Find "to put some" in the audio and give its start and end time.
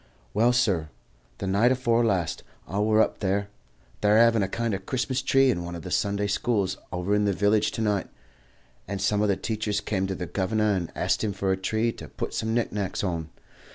11.91-12.55